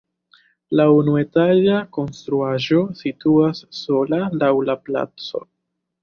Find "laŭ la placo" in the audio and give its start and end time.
4.45-5.43